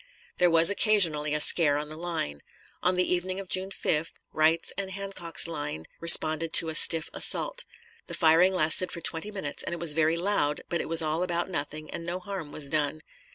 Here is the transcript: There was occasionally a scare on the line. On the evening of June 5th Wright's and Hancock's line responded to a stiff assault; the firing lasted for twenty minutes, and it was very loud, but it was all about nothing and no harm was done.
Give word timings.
There 0.39 0.49
was 0.49 0.71
occasionally 0.71 1.35
a 1.35 1.39
scare 1.39 1.77
on 1.77 1.89
the 1.89 1.95
line. 1.95 2.41
On 2.81 2.95
the 2.95 3.03
evening 3.13 3.39
of 3.39 3.47
June 3.47 3.69
5th 3.69 4.13
Wright's 4.33 4.73
and 4.75 4.89
Hancock's 4.89 5.47
line 5.47 5.85
responded 5.99 6.53
to 6.53 6.69
a 6.69 6.73
stiff 6.73 7.07
assault; 7.13 7.65
the 8.07 8.15
firing 8.15 8.51
lasted 8.55 8.91
for 8.91 9.01
twenty 9.01 9.29
minutes, 9.29 9.61
and 9.61 9.73
it 9.73 9.79
was 9.79 9.93
very 9.93 10.17
loud, 10.17 10.63
but 10.69 10.81
it 10.81 10.89
was 10.89 11.03
all 11.03 11.21
about 11.21 11.51
nothing 11.51 11.87
and 11.91 12.03
no 12.03 12.17
harm 12.17 12.51
was 12.51 12.67
done. 12.67 13.03